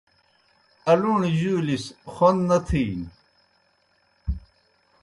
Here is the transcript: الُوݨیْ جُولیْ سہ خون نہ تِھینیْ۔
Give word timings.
الُوݨیْ 0.91 1.31
جُولیْ 1.39 1.77
سہ 1.83 1.91
خون 2.13 2.35
نہ 2.49 2.57
تِھینیْ۔ 2.67 3.07